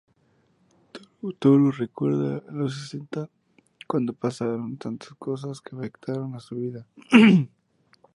[1.39, 3.29] Toru recuerda los sesenta,
[3.85, 6.87] cuando pasaron tantas cosas que afectaron a su vida.